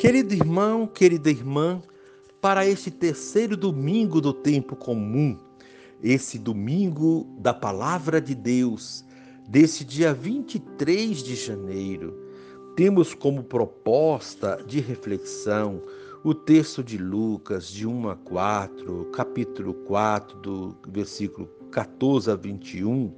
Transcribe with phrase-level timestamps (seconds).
[0.00, 1.82] Querido irmão, querida irmã,
[2.40, 5.36] para este terceiro domingo do tempo comum,
[6.02, 9.04] esse domingo da Palavra de Deus,
[9.46, 12.18] desse dia 23 de janeiro,
[12.74, 15.82] temos como proposta de reflexão
[16.24, 23.12] o texto de Lucas, de 1 a 4, capítulo 4, do versículo 14 a 21.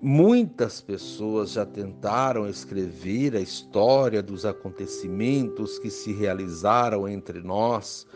[0.00, 8.06] Muitas pessoas já tentaram escrever a história dos acontecimentos que se realizaram entre nós,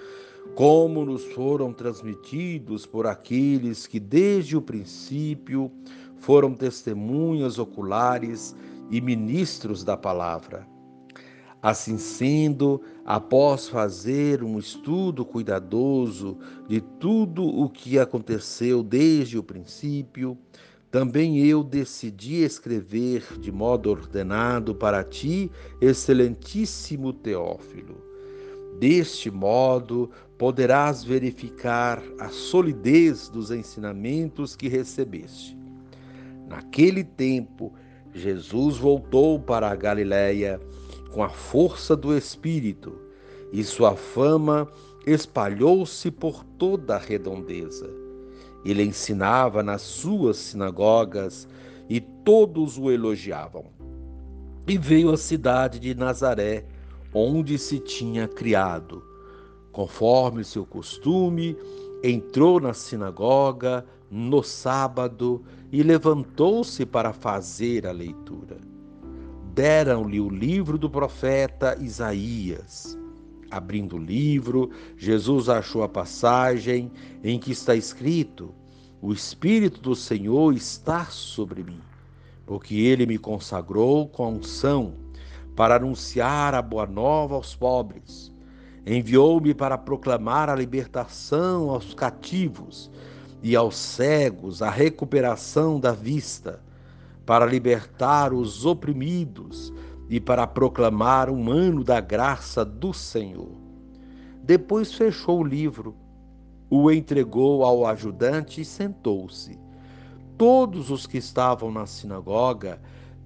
[0.54, 5.72] como nos foram transmitidos por aqueles que desde o princípio
[6.18, 8.54] foram testemunhas oculares
[8.88, 10.64] e ministros da palavra.
[11.60, 16.38] Assim sendo, após fazer um estudo cuidadoso
[16.68, 20.38] de tudo o que aconteceu desde o princípio,
[20.92, 25.50] também eu decidi escrever de modo ordenado para ti,
[25.80, 27.96] excelentíssimo Teófilo.
[28.78, 35.56] Deste modo, poderás verificar a solidez dos ensinamentos que recebeste.
[36.46, 37.72] Naquele tempo,
[38.12, 40.60] Jesus voltou para a Galiléia
[41.10, 43.00] com a força do Espírito,
[43.50, 44.68] e sua fama
[45.06, 48.01] espalhou-se por toda a redondeza.
[48.64, 51.48] Ele ensinava nas suas sinagogas
[51.88, 53.66] e todos o elogiavam.
[54.66, 56.64] E veio à cidade de Nazaré,
[57.12, 59.02] onde se tinha criado.
[59.72, 61.56] Conforme seu costume,
[62.02, 68.72] entrou na sinagoga no sábado e levantou-se para fazer a leitura
[69.54, 72.98] deram-lhe o livro do profeta Isaías.
[73.52, 76.90] Abrindo o livro, Jesus achou a passagem
[77.22, 78.54] em que está escrito:
[78.98, 81.82] O Espírito do Senhor está sobre mim,
[82.46, 84.94] porque ele me consagrou com a unção
[85.54, 88.32] para anunciar a boa nova aos pobres.
[88.86, 92.90] Enviou-me para proclamar a libertação aos cativos
[93.42, 96.58] e aos cegos a recuperação da vista
[97.26, 99.70] para libertar os oprimidos
[100.12, 103.56] e para proclamar um ano da graça do Senhor.
[104.44, 105.96] Depois fechou o livro,
[106.68, 109.58] o entregou ao ajudante e sentou-se.
[110.36, 112.78] Todos os que estavam na sinagoga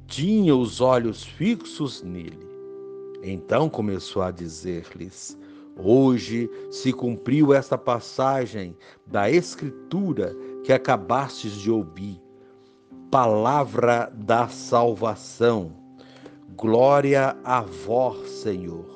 [0.06, 2.46] tinham os olhos fixos nele.
[3.20, 5.36] Então começou a dizer-lhes:
[5.76, 10.32] Hoje se cumpriu esta passagem da Escritura
[10.62, 12.22] que acabastes de ouvir
[13.10, 15.85] palavra da salvação.
[16.58, 18.86] Glória a vós, Senhor.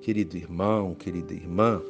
[0.00, 1.82] Querido irmão, querida irmã,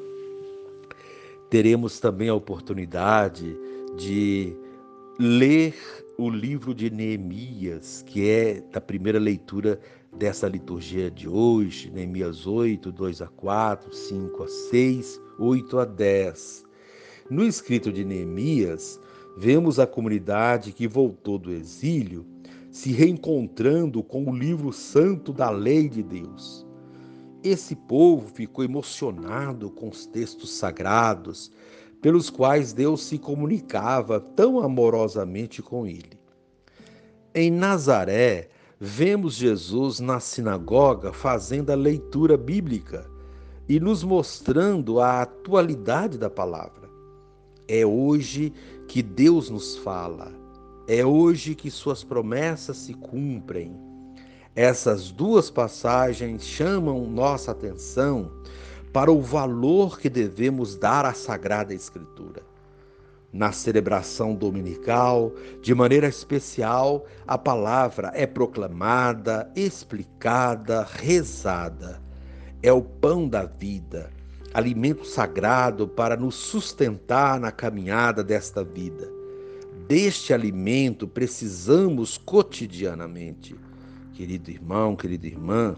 [1.51, 3.55] teremos também a oportunidade
[3.99, 4.57] de
[5.19, 5.75] ler
[6.17, 9.79] o livro de Neemias, que é da primeira leitura
[10.17, 16.65] dessa liturgia de hoje, Neemias 8, 2 a 4, 5 a 6, 8 a 10.
[17.29, 18.99] No escrito de Neemias,
[19.37, 22.32] vemos a comunidade que voltou do exílio
[22.73, 26.67] se reencontrando com o livro santo da lei de Deus.
[27.45, 31.53] Esse povo ficou emocionado com os textos sagrados,
[32.01, 36.19] pelos quais Deus se comunicava tão amorosamente com ele.
[37.35, 38.49] Em Nazaré,
[38.81, 43.09] vemos Jesus na sinagoga fazendo a leitura bíblica
[43.69, 46.91] e nos mostrando a atualidade da palavra.
[47.69, 48.53] É hoje
[48.89, 50.42] que Deus nos fala,
[50.99, 53.75] é hoje que Suas promessas se cumprem.
[54.55, 58.31] Essas duas passagens chamam nossa atenção
[58.93, 62.43] para o valor que devemos dar à Sagrada Escritura.
[63.33, 65.33] Na celebração dominical,
[65.63, 72.03] de maneira especial, a palavra é proclamada, explicada, rezada.
[72.63, 74.11] É o pão da vida
[74.55, 79.22] alimento sagrado para nos sustentar na caminhada desta vida.
[79.89, 83.55] Deste alimento precisamos cotidianamente.
[84.13, 85.77] Querido irmão, querida irmã,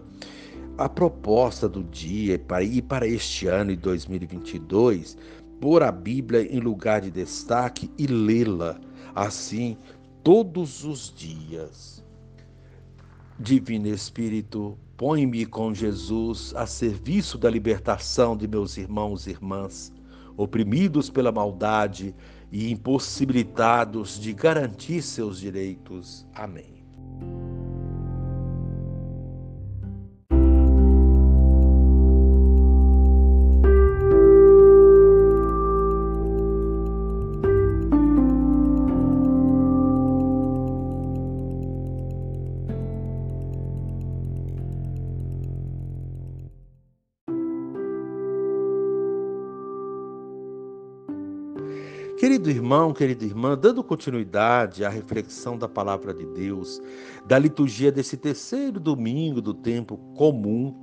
[0.77, 5.17] a proposta do dia para ir para este ano de 2022,
[5.59, 8.79] pôr a Bíblia em lugar de destaque e lê-la
[9.13, 9.77] assim
[10.23, 12.03] todos os dias.
[13.39, 19.91] Divino Espírito, Põe-me com Jesus a serviço da libertação de meus irmãos e irmãs,
[20.37, 22.15] oprimidos pela maldade
[22.55, 26.25] e impossibilitados de garantir seus direitos.
[26.33, 26.74] Amém.
[52.35, 56.81] Querido irmão, querida irmã, dando continuidade à reflexão da palavra de Deus,
[57.25, 60.75] da liturgia desse terceiro domingo do tempo comum,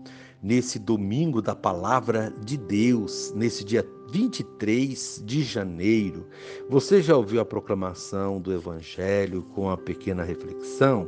[0.42, 6.26] nesse domingo da palavra de Deus, nesse dia 23 de janeiro.
[6.70, 11.06] Você já ouviu a proclamação do Evangelho com a pequena reflexão?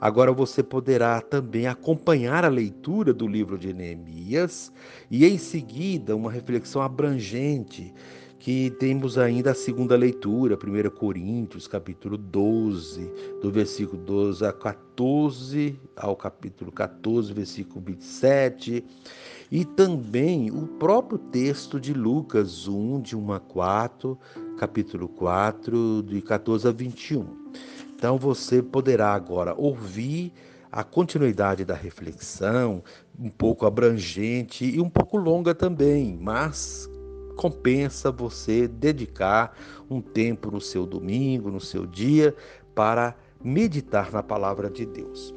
[0.00, 4.72] Agora você poderá também acompanhar a leitura do livro de Neemias
[5.10, 7.92] e, em seguida, uma reflexão abrangente
[8.40, 15.78] que temos ainda a segunda leitura, 1 Coríntios, capítulo 12, do versículo 12 a 14,
[15.94, 18.82] ao capítulo 14, versículo 27,
[19.52, 24.18] e também o próprio texto de Lucas 1, de 1 a 4,
[24.56, 27.26] capítulo 4, de 14 a 21.
[27.94, 30.32] Então você poderá agora ouvir
[30.72, 32.82] a continuidade da reflexão,
[33.18, 36.89] um pouco abrangente e um pouco longa também, mas
[37.40, 39.56] compensa você dedicar
[39.88, 42.36] um tempo no seu domingo, no seu dia,
[42.74, 45.34] para meditar na palavra de Deus.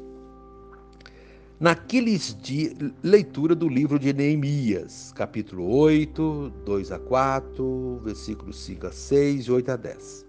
[1.58, 8.92] Naqueles dias, leitura do livro de Neemias, capítulo 8, 2 a 4, versículos 5 a
[8.92, 10.26] 6 e 8 a 10.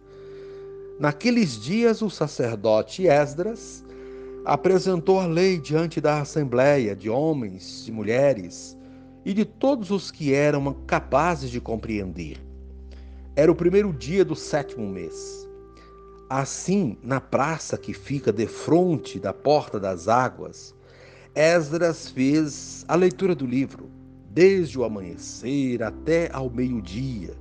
[0.97, 3.83] Naqueles dias, o sacerdote Esdras
[4.45, 8.77] apresentou a lei diante da assembleia de homens e mulheres
[9.25, 12.37] e de todos os que eram capazes de compreender.
[13.35, 15.49] Era o primeiro dia do sétimo mês.
[16.29, 20.75] Assim, na praça que fica defronte da porta das águas,
[21.33, 23.89] Esdras fez a leitura do livro,
[24.29, 27.35] desde o amanhecer até ao meio-dia,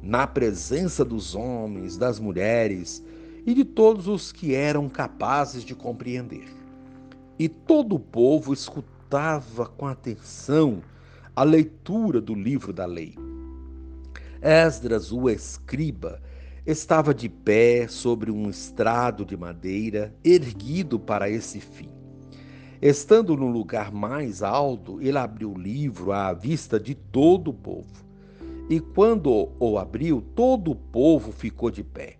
[0.00, 3.04] na presença dos homens, das mulheres
[3.44, 6.48] e de todos os que eram capazes de compreender.
[7.38, 10.82] E todo o povo escutava com atenção
[11.36, 13.16] a leitura do livro da lei.
[14.40, 16.22] Esdras, o escriba,
[16.64, 21.88] estava de pé sobre um estrado de madeira erguido para esse fim.
[22.80, 28.04] Estando no lugar mais alto, ele abriu o livro à vista de todo o povo.
[28.70, 32.16] E quando o abriu, todo o povo ficou de pé.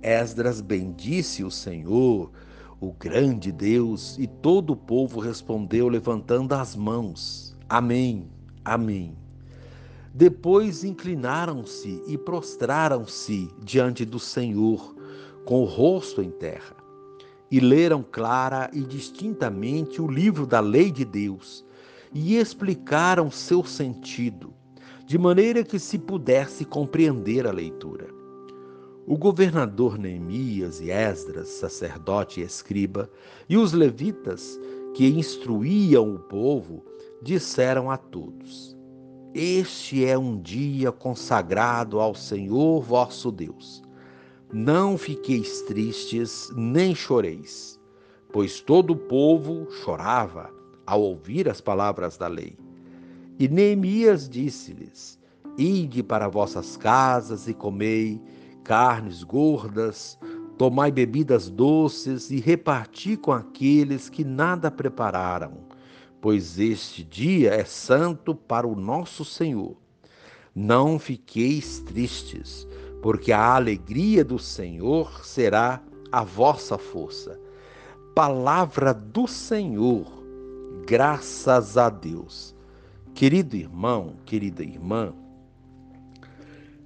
[0.00, 2.30] Esdras bendisse o Senhor,
[2.80, 7.47] o grande Deus, e todo o povo respondeu levantando as mãos.
[7.68, 8.26] Amém,
[8.64, 9.14] amém.
[10.14, 14.96] Depois inclinaram-se e prostraram-se diante do Senhor,
[15.44, 16.74] com o rosto em terra,
[17.50, 21.62] e leram clara e distintamente o livro da lei de Deus,
[22.10, 24.54] e explicaram seu sentido,
[25.04, 28.08] de maneira que se pudesse compreender a leitura.
[29.06, 33.10] O governador Neemias e Esdras, sacerdote e escriba,
[33.46, 34.58] e os levitas,
[34.94, 36.82] que instruíam o povo,
[37.22, 38.76] disseram a todos:
[39.34, 43.82] Este é um dia consagrado ao Senhor vosso Deus.
[44.52, 47.78] Não fiqueis tristes, nem choreis,
[48.32, 50.50] pois todo o povo chorava
[50.86, 52.56] ao ouvir as palavras da lei.
[53.38, 55.18] E Neemias disse-lhes:
[55.56, 58.20] Ide para vossas casas e comei
[58.64, 60.18] carnes gordas,
[60.56, 65.67] tomai bebidas doces e reparti com aqueles que nada prepararam
[66.20, 69.76] pois este dia é santo para o nosso Senhor.
[70.54, 72.66] Não fiqueis tristes,
[73.00, 77.38] porque a alegria do Senhor será a vossa força.
[78.14, 80.06] Palavra do Senhor,
[80.86, 82.54] graças a Deus.
[83.14, 85.12] Querido irmão, querida irmã,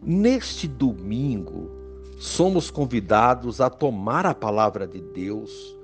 [0.03, 1.71] neste domingo
[2.19, 5.77] somos convidados a tomar a palavra de Deus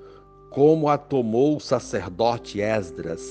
[0.49, 3.21] como a tomou o sacerdote Esdras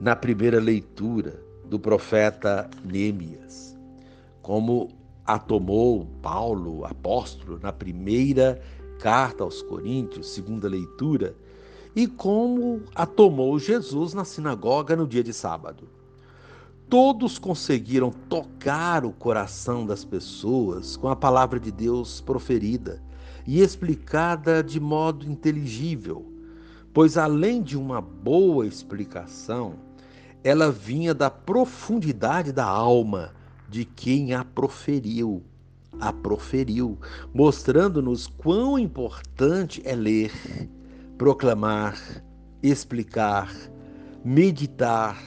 [0.00, 3.76] na primeira leitura do profeta Neemias,
[4.42, 4.88] como
[5.24, 8.60] a tomou Paulo, apóstolo, na primeira
[8.98, 11.34] carta aos Coríntios, segunda leitura,
[11.94, 15.88] e como a tomou Jesus na sinagoga no dia de sábado.
[16.88, 23.02] Todos conseguiram tocar o coração das pessoas com a palavra de Deus proferida
[23.46, 26.31] e explicada de modo inteligível,
[26.92, 29.74] pois além de uma boa explicação,
[30.44, 33.32] ela vinha da profundidade da alma
[33.68, 35.42] de quem a proferiu,
[36.00, 36.98] a proferiu,
[37.32, 40.32] mostrando-nos quão importante é ler,
[41.16, 41.96] proclamar,
[42.62, 43.54] explicar,
[44.24, 45.22] meditar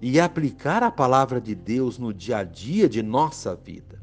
[0.00, 4.00] e aplicar a palavra de Deus no dia a dia de nossa vida.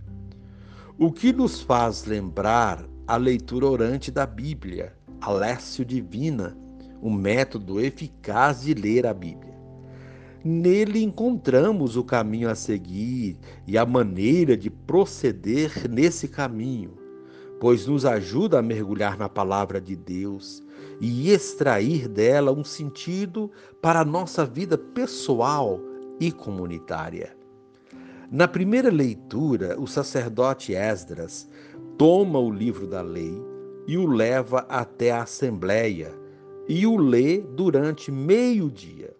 [0.97, 6.55] O que nos faz lembrar a leitura orante da Bíblia, a Lécio Divina,
[7.01, 9.51] um método eficaz de ler a Bíblia.
[10.43, 16.97] Nele encontramos o caminho a seguir e a maneira de proceder nesse caminho,
[17.59, 20.63] pois nos ajuda a mergulhar na palavra de Deus
[20.99, 25.79] e extrair dela um sentido para a nossa vida pessoal
[26.19, 27.35] e comunitária.
[28.31, 31.47] Na primeira leitura, o sacerdote Esdras
[31.97, 33.35] toma o livro da lei
[33.87, 36.20] e o leva até a assembleia
[36.73, 39.13] e o lê durante meio-dia.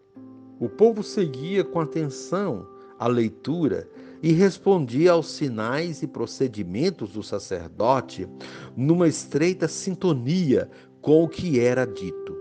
[0.57, 2.65] O povo seguia com atenção
[2.97, 3.89] a leitura
[4.23, 8.25] e respondia aos sinais e procedimentos do sacerdote
[8.73, 12.37] numa estreita sintonia com o que era dito.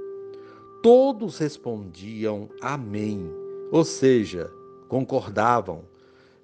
[0.81, 3.29] Todos respondiam Amém,
[3.73, 4.49] ou seja,
[4.89, 5.83] concordavam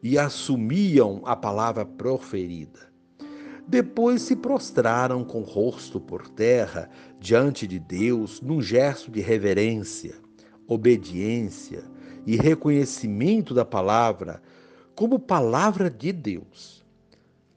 [0.03, 2.96] e assumiam a palavra proferida.
[3.67, 10.27] Depois se prostraram com o rosto por terra diante de Deus num gesto de reverência
[10.67, 11.85] obediência
[12.27, 14.43] e reconhecimento da palavra
[14.95, 16.85] como palavra de Deus.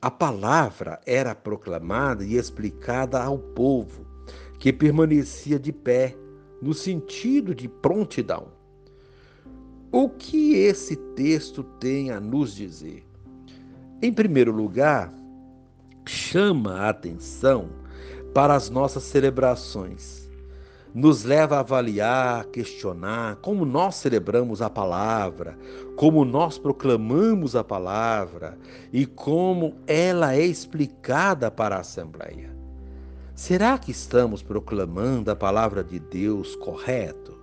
[0.02, 4.06] A palavra era proclamada e explicada ao povo,
[4.60, 6.16] que permanecia de pé,
[6.62, 8.50] no sentido de prontidão.
[9.92, 13.04] O que esse texto tem a nos dizer?
[14.02, 15.14] Em primeiro lugar,
[16.10, 17.70] chama a atenção
[18.34, 20.20] para as nossas celebrações
[20.94, 25.58] nos leva a avaliar, questionar como nós celebramos a palavra,
[25.96, 28.58] como nós proclamamos a palavra
[28.92, 32.50] e como ela é explicada para a Assembleia.
[33.36, 37.38] Será que estamos proclamando a palavra de Deus correto,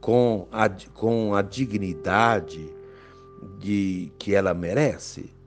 [0.00, 2.68] com a, com a dignidade
[3.58, 5.37] de que ela merece?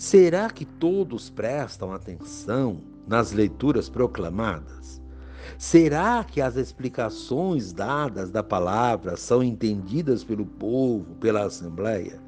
[0.00, 4.98] Será que todos prestam atenção nas leituras proclamadas?
[5.58, 12.18] Será que as explicações dadas da palavra são entendidas pelo povo, pela Assembleia?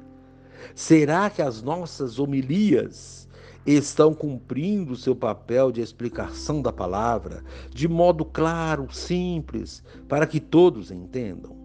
[0.75, 3.27] Será que as nossas homilias
[3.65, 10.91] estão cumprindo seu papel de explicação da palavra de modo claro, simples, para que todos
[10.91, 11.57] entendam?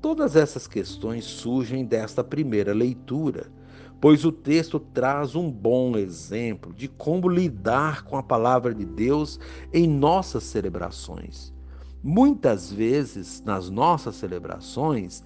[0.00, 3.52] Todas essas questões surgem desta primeira leitura
[4.02, 9.38] pois o texto traz um bom exemplo de como lidar com a palavra de Deus
[9.72, 11.54] em nossas celebrações.
[12.02, 15.22] Muitas vezes, nas nossas celebrações,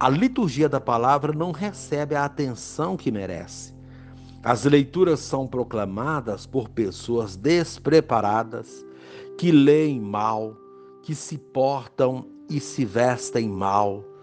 [0.00, 3.74] a liturgia da palavra não recebe a atenção que merece.
[4.42, 8.86] As leituras são proclamadas por pessoas despreparadas,
[9.36, 10.56] que leem mal,
[11.02, 14.13] que se portam e se vestem mal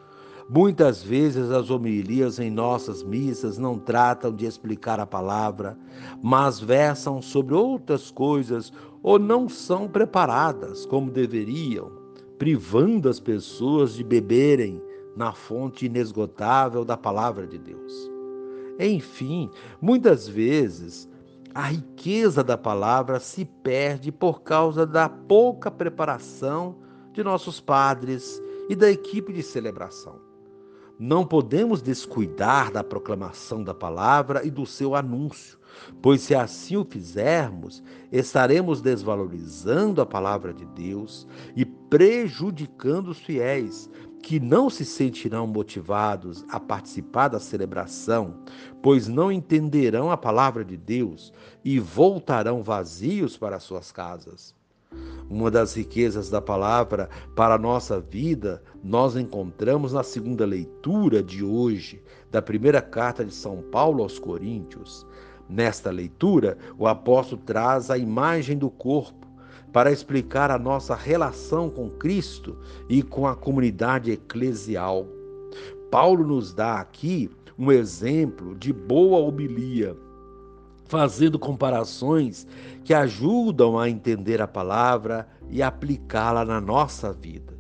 [0.54, 5.78] Muitas vezes as homilias em nossas missas não tratam de explicar a palavra,
[6.22, 11.90] mas versam sobre outras coisas ou não são preparadas como deveriam,
[12.38, 14.84] privando as pessoas de beberem
[15.16, 18.12] na fonte inesgotável da palavra de Deus.
[18.78, 19.50] Enfim,
[19.82, 21.08] muitas vezes
[21.56, 26.76] a riqueza da palavra se perde por causa da pouca preparação
[27.14, 30.31] de nossos padres e da equipe de celebração.
[31.04, 35.58] Não podemos descuidar da proclamação da palavra e do seu anúncio,
[36.00, 37.82] pois se assim o fizermos,
[38.12, 43.90] estaremos desvalorizando a palavra de Deus e prejudicando os fiéis,
[44.22, 48.36] que não se sentirão motivados a participar da celebração,
[48.80, 51.34] pois não entenderão a palavra de Deus
[51.66, 54.61] e voltarão vazios para suas casas.
[55.32, 61.42] Uma das riquezas da palavra para a nossa vida nós encontramos na segunda leitura de
[61.42, 65.08] hoje da primeira carta de São Paulo aos Coríntios.
[65.48, 69.26] Nesta leitura, o apóstolo traz a imagem do corpo
[69.72, 72.58] para explicar a nossa relação com Cristo
[72.90, 75.08] e com a comunidade eclesial.
[75.90, 79.96] Paulo nos dá aqui um exemplo de boa homilia
[80.92, 82.46] fazendo comparações
[82.84, 87.58] que ajudam a entender a palavra e aplicá-la na nossa vida.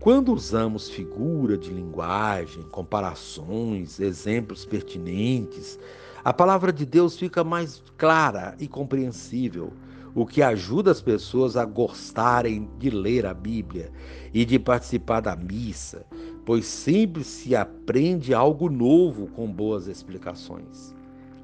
[0.00, 5.78] Quando usamos figura de linguagem, comparações, exemplos pertinentes,
[6.24, 9.70] a palavra de Deus fica mais clara e compreensível,
[10.14, 13.92] o que ajuda as pessoas a gostarem de ler a Bíblia
[14.32, 16.06] e de participar da missa,
[16.46, 20.96] pois sempre se aprende algo novo com boas explicações.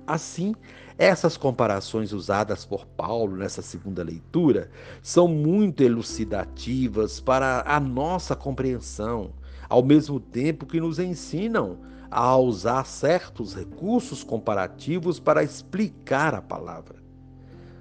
[0.06, 0.54] Assim,
[0.98, 4.70] essas comparações usadas por Paulo nessa segunda leitura
[5.02, 9.32] são muito elucidativas para a nossa compreensão,
[9.68, 11.78] ao mesmo tempo que nos ensinam
[12.10, 17.02] a usar certos recursos comparativos para explicar a palavra.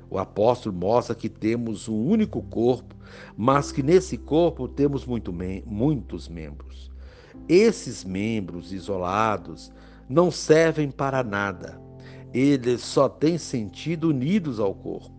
[0.10, 2.96] O apóstolo mostra que temos um único corpo,
[3.36, 5.34] mas que nesse corpo temos muito,
[5.65, 6.91] muitos membros.
[7.48, 9.72] Esses membros isolados
[10.08, 11.80] não servem para nada.
[12.33, 15.11] Eles só têm sentido unidos ao corpo.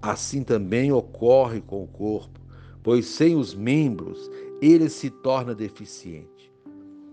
[0.00, 2.40] Assim também ocorre com o corpo,
[2.82, 4.30] pois sem os membros
[4.62, 6.50] ele se torna deficiente.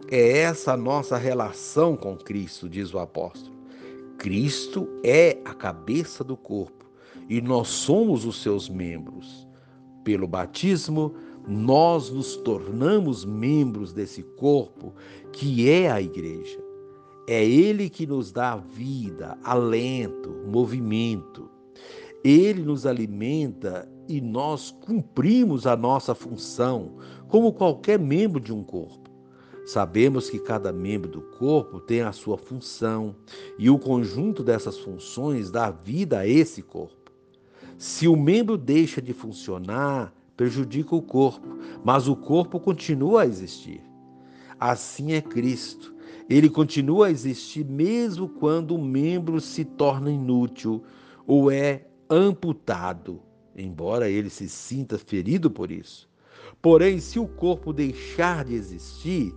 [0.10, 3.56] É essa a nossa relação com Cristo, diz o apóstolo.
[4.18, 6.86] Cristo é a cabeça do corpo
[7.30, 9.46] e nós somos os seus membros.
[10.04, 11.14] Pelo batismo,
[11.46, 14.94] nós nos tornamos membros desse corpo
[15.34, 16.67] que é a igreja.
[17.28, 21.50] É ele que nos dá vida, alento, movimento.
[22.24, 26.96] Ele nos alimenta e nós cumprimos a nossa função
[27.28, 29.12] como qualquer membro de um corpo.
[29.66, 33.14] Sabemos que cada membro do corpo tem a sua função
[33.60, 37.12] e o conjunto dessas funções dá vida a esse corpo.
[37.78, 43.82] Se o membro deixa de funcionar, prejudica o corpo, mas o corpo continua a existir.
[44.58, 45.97] Assim é Cristo.
[46.30, 50.84] Ele continua a existir mesmo quando o membro se torna inútil
[51.26, 53.22] ou é amputado,
[53.56, 56.10] embora ele se sinta ferido por isso.
[56.62, 59.34] Porém, se o corpo deixar de existir,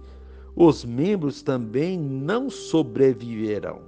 [0.56, 3.82] os membros também não sobreviverão.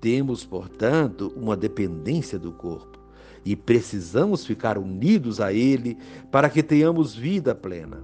[0.00, 2.98] Temos, portanto, uma dependência do corpo
[3.44, 5.96] e precisamos ficar unidos a ele
[6.30, 8.02] para que tenhamos vida plena.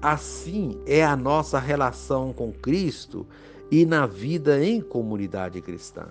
[0.00, 3.26] Assim é a nossa relação com Cristo
[3.70, 6.06] e na vida em comunidade cristã.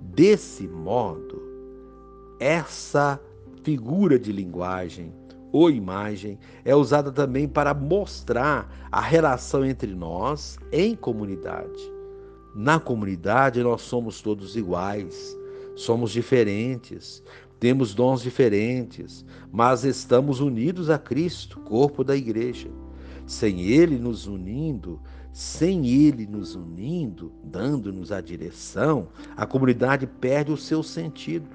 [0.00, 1.42] Desse modo,
[2.38, 3.20] essa
[3.62, 5.12] figura de linguagem
[5.52, 11.92] ou imagem é usada também para mostrar a relação entre nós em comunidade.
[12.54, 15.36] Na comunidade, nós somos todos iguais,
[15.76, 17.22] somos diferentes,
[17.58, 22.68] temos dons diferentes, mas estamos unidos a Cristo, corpo da igreja.
[23.26, 25.00] Sem Ele nos unindo,
[25.32, 31.48] sem Ele nos unindo, dando-nos a direção, a comunidade perde o seu sentido.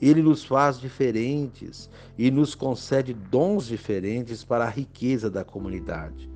[0.00, 6.30] Ele nos faz diferentes e nos concede dons diferentes para a riqueza da comunidade.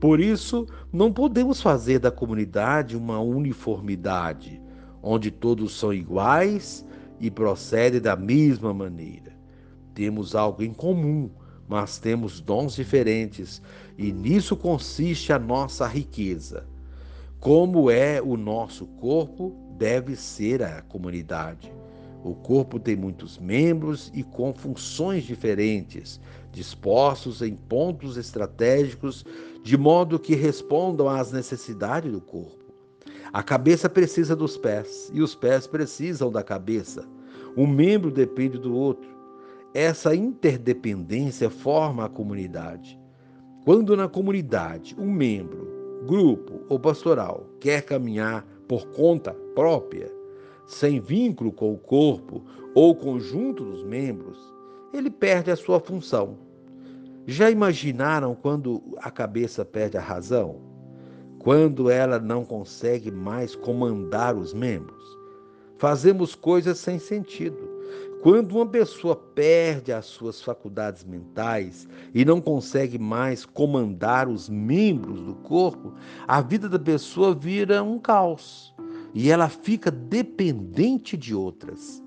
[0.00, 4.60] Por isso, não podemos fazer da comunidade uma uniformidade,
[5.02, 6.84] onde todos são iguais
[7.20, 9.32] e procedem da mesma maneira.
[9.94, 11.30] Temos algo em comum,
[11.68, 13.62] mas temos dons diferentes,
[14.02, 16.66] e nisso consiste a nossa riqueza.
[17.38, 21.72] Como é o nosso corpo, deve ser a comunidade.
[22.24, 29.24] O corpo tem muitos membros e com funções diferentes, dispostos em pontos estratégicos,
[29.62, 32.72] de modo que respondam às necessidades do corpo.
[33.32, 37.08] A cabeça precisa dos pés e os pés precisam da cabeça.
[37.56, 39.08] Um membro depende do outro.
[39.72, 43.01] Essa interdependência forma a comunidade.
[43.64, 50.12] Quando na comunidade um membro, grupo ou pastoral quer caminhar por conta própria,
[50.66, 52.42] sem vínculo com o corpo
[52.74, 54.36] ou conjunto dos membros,
[54.92, 56.38] ele perde a sua função.
[57.24, 60.56] Já imaginaram quando a cabeça perde a razão?
[61.38, 65.04] Quando ela não consegue mais comandar os membros?
[65.78, 67.71] Fazemos coisas sem sentido.
[68.22, 75.20] Quando uma pessoa perde as suas faculdades mentais e não consegue mais comandar os membros
[75.22, 75.92] do corpo,
[76.28, 78.72] a vida da pessoa vira um caos
[79.12, 82.00] e ela fica dependente de outras.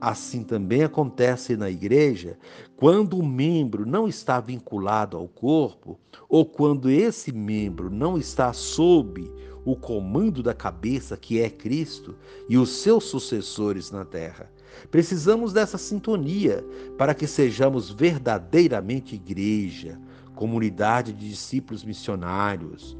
[0.00, 2.38] Assim também acontece na igreja
[2.74, 9.30] quando o membro não está vinculado ao corpo ou quando esse membro não está sob
[9.62, 12.16] o comando da cabeça que é Cristo
[12.48, 14.50] e os seus sucessores na terra.
[14.90, 16.64] Precisamos dessa sintonia
[16.96, 19.98] para que sejamos verdadeiramente igreja,
[20.34, 22.96] comunidade de discípulos missionários.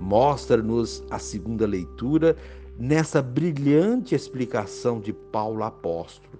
[0.00, 2.36] Mostra-nos a segunda leitura
[2.78, 6.38] nessa brilhante explicação de Paulo apóstolo.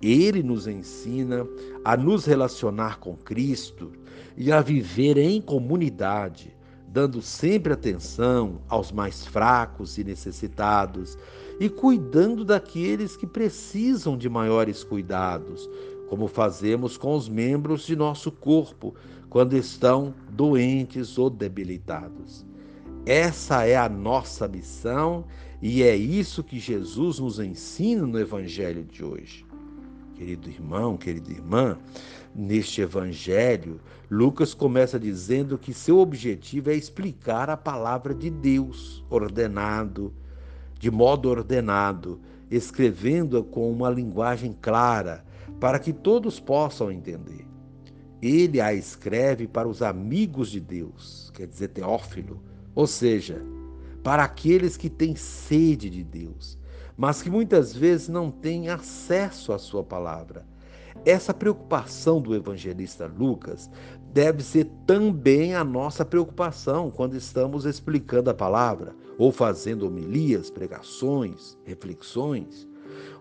[0.00, 1.46] Ele nos ensina
[1.84, 3.92] a nos relacionar com Cristo
[4.36, 6.54] e a viver em comunidade,
[6.86, 11.16] dando sempre atenção aos mais fracos e necessitados
[11.58, 15.68] e cuidando daqueles que precisam de maiores cuidados,
[16.08, 18.94] como fazemos com os membros de nosso corpo
[19.28, 22.46] quando estão doentes ou debilitados.
[23.04, 25.24] Essa é a nossa missão
[25.62, 29.46] e é isso que Jesus nos ensina no Evangelho de hoje.
[30.14, 31.78] Querido irmão, querida irmã,
[32.34, 40.12] neste Evangelho, Lucas começa dizendo que seu objetivo é explicar a palavra de Deus ordenado,
[40.78, 45.24] de modo ordenado, escrevendo-a com uma linguagem clara,
[45.58, 47.46] para que todos possam entender.
[48.20, 52.42] Ele a escreve para os amigos de Deus, quer dizer, Teófilo,
[52.74, 53.42] Ou seja,
[54.02, 56.58] para aqueles que têm sede de Deus,
[56.96, 60.46] mas que muitas vezes não têm acesso à Sua palavra.
[61.04, 63.70] Essa preocupação do evangelista Lucas
[64.16, 71.58] deve ser também a nossa preocupação quando estamos explicando a palavra ou fazendo homilias, pregações,
[71.64, 72.66] reflexões.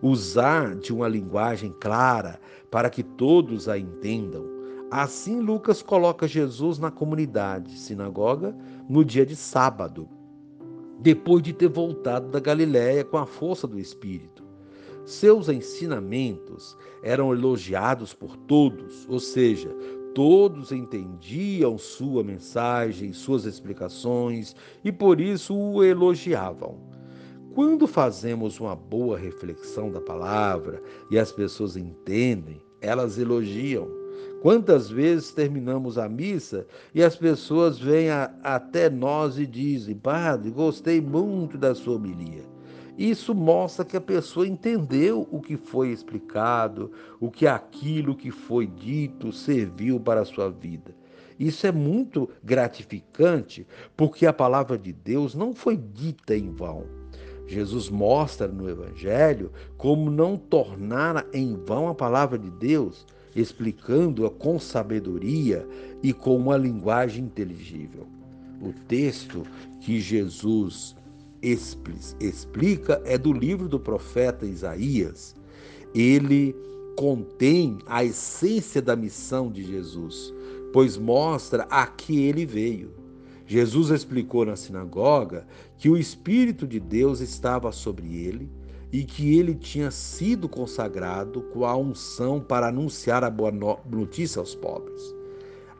[0.01, 2.39] Usar de uma linguagem clara
[2.71, 4.45] para que todos a entendam.
[4.89, 8.55] Assim, Lucas coloca Jesus na comunidade, sinagoga,
[8.87, 10.07] no dia de sábado,
[11.01, 14.45] depois de ter voltado da Galiléia com a força do Espírito.
[15.05, 19.69] Seus ensinamentos eram elogiados por todos, ou seja,
[20.15, 26.79] todos entendiam sua mensagem, suas explicações e por isso o elogiavam.
[27.53, 33.89] Quando fazemos uma boa reflexão da palavra e as pessoas entendem, elas elogiam.
[34.41, 40.49] Quantas vezes terminamos a missa e as pessoas vêm a, até nós e dizem: Padre,
[40.49, 42.54] gostei muito da sua homilia.
[42.97, 48.65] Isso mostra que a pessoa entendeu o que foi explicado, o que aquilo que foi
[48.65, 50.95] dito serviu para a sua vida.
[51.37, 56.85] Isso é muito gratificante, porque a palavra de Deus não foi dita em vão.
[57.45, 63.05] Jesus mostra no Evangelho como não tornar em vão a palavra de Deus,
[63.35, 65.67] explicando-a com sabedoria
[66.01, 68.07] e com uma linguagem inteligível.
[68.61, 69.43] O texto
[69.81, 70.95] que Jesus
[72.19, 75.35] explica é do livro do profeta Isaías.
[75.93, 76.55] Ele
[76.95, 80.33] contém a essência da missão de Jesus,
[80.73, 82.91] pois mostra a que ele veio.
[83.45, 85.45] Jesus explicou na sinagoga
[85.77, 88.49] que o Espírito de Deus estava sobre ele
[88.91, 94.55] e que ele tinha sido consagrado com a unção para anunciar a boa notícia aos
[94.55, 95.13] pobres.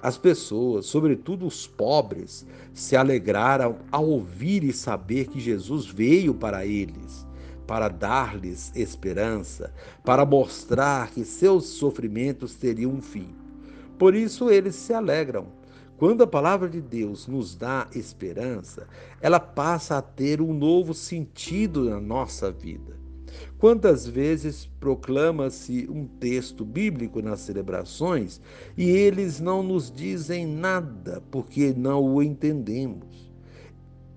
[0.06, 6.64] As pessoas, sobretudo os pobres, se alegraram ao ouvir e saber que Jesus veio para
[6.64, 7.26] eles,
[7.66, 13.34] para dar-lhes esperança, para mostrar que seus sofrimentos teriam um fim.
[13.98, 15.48] Por isso eles se alegram.
[15.98, 18.88] Quando a palavra de Deus nos dá esperança,
[19.20, 23.05] ela passa a ter um novo sentido na nossa vida.
[23.66, 28.40] Quantas vezes proclama-se um texto bíblico nas celebrações
[28.78, 33.34] e eles não nos dizem nada porque não o entendemos?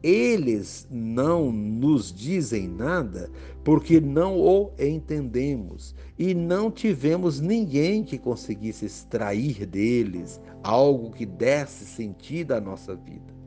[0.02, 3.30] Eles não nos dizem nada
[3.64, 11.86] porque não o entendemos e não tivemos ninguém que conseguisse extrair deles algo que desse
[11.86, 13.37] sentido à nossa vida.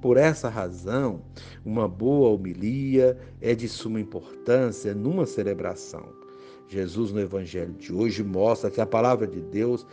[0.00, 1.20] Por essa razão,
[1.64, 6.08] uma boa homilia é de suma importância numa celebração.
[6.66, 9.86] Jesus, no Evangelho de hoje, mostra que a palavra de Deus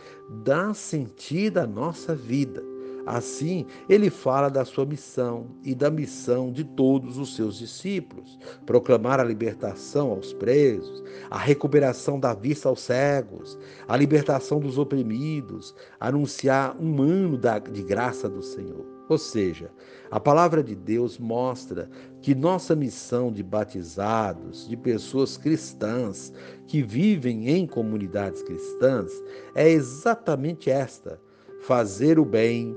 [0.44, 2.62] dá sentido à nossa vida.
[3.04, 9.18] Assim, ele fala da sua missão e da missão de todos os seus discípulos: proclamar
[9.18, 16.76] a libertação aos presos, a recuperação da vista aos cegos, a libertação dos oprimidos, anunciar
[16.80, 17.38] um ano
[17.72, 18.97] de graça do Senhor.
[19.08, 19.70] Ou seja,
[20.10, 21.88] a palavra de Deus mostra
[22.20, 26.32] que nossa missão de batizados, de pessoas cristãs
[26.66, 29.10] que vivem em comunidades cristãs,
[29.54, 31.18] é exatamente esta:
[31.62, 32.76] fazer o bem,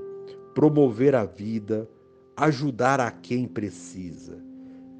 [0.54, 1.88] promover a vida,
[2.36, 4.38] ajudar a quem precisa.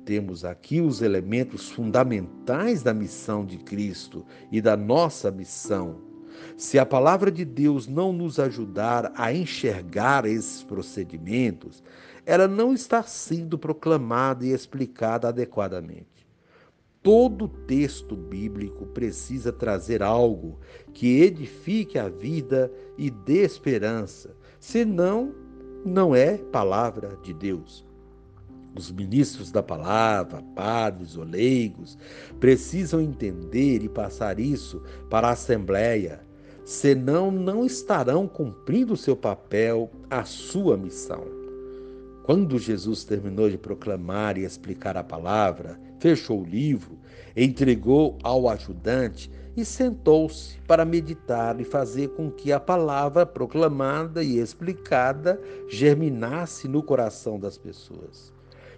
[0.05, 6.12] Temos aqui os elementos fundamentais da missão de Cristo e da nossa missão
[6.57, 11.83] se a palavra de Deus não nos ajudar a enxergar esses procedimentos,
[12.25, 16.07] ela não está sendo proclamada e explicada adequadamente.
[17.03, 20.61] Todo texto bíblico precisa trazer algo
[20.93, 25.35] que edifique a vida e dê esperança, senão,
[25.85, 27.85] não é palavra de Deus.
[28.75, 31.99] Os ministros da palavra, padres ou leigos,
[32.39, 36.25] precisam entender e passar isso para a Assembleia,
[36.65, 41.25] senão não estarão cumprindo o seu papel, a sua missão.
[42.23, 46.97] Quando Jesus terminou de proclamar e explicar a palavra, fechou o livro,
[47.37, 54.39] entregou ao ajudante e sentou-se para meditar e fazer com que a palavra proclamada e
[54.39, 58.33] explicada germinasse no coração das pessoas.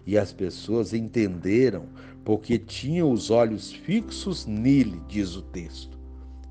[0.06, 1.86] E as pessoas entenderam
[2.24, 5.98] porque tinham os olhos fixos nele, diz o texto.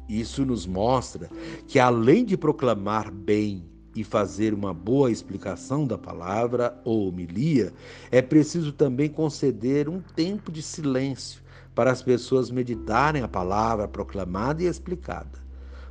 [0.07, 1.29] Isso nos mostra
[1.67, 7.71] que, além de proclamar bem e fazer uma boa explicação da palavra ou homilia,
[8.11, 11.41] é preciso também conceder um tempo de silêncio
[11.75, 15.43] para as pessoas meditarem a palavra proclamada e explicada.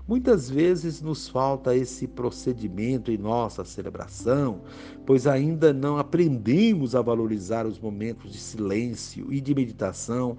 [0.06, 4.62] Muitas vezes nos falta esse procedimento em nossa celebração,
[5.06, 10.36] pois ainda não aprendemos a valorizar os momentos de silêncio e de meditação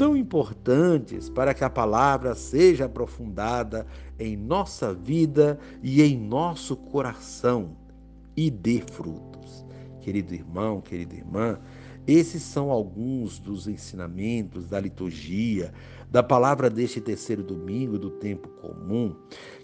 [0.00, 3.86] tão importantes para que a palavra seja aprofundada
[4.18, 7.76] em nossa vida e em nosso coração
[8.34, 9.62] e dê frutos.
[10.00, 11.60] Querido irmão, querida irmã,
[12.06, 15.70] esses são alguns dos ensinamentos da liturgia,
[16.10, 19.14] da palavra deste terceiro domingo do tempo comum,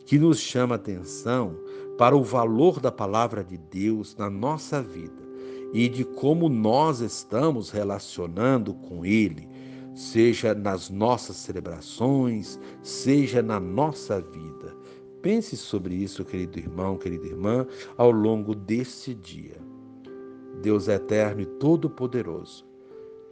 [0.04, 1.56] que nos chama a atenção
[1.96, 5.24] para o valor da palavra de Deus na nossa vida
[5.72, 9.55] e de como nós estamos relacionando com Ele,
[9.96, 14.76] seja nas nossas celebrações, seja na nossa vida.
[15.22, 19.56] Pense sobre isso, querido irmão, querida irmã, ao longo deste dia.
[20.60, 22.66] Deus eterno e todo-poderoso,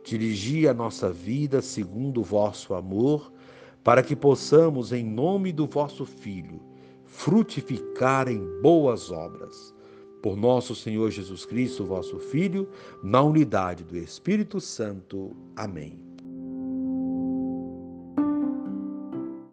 [0.03, 3.31] dirigi a nossa vida segundo o vosso amor,
[3.83, 6.61] para que possamos, em nome do vosso Filho,
[7.05, 9.74] frutificar em boas obras.
[10.22, 12.66] Por nosso Senhor Jesus Cristo, vosso Filho,
[13.03, 15.37] na unidade do Espírito Santo.
[15.55, 16.04] Amém.